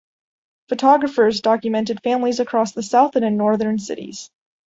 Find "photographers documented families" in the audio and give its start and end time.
0.69-2.39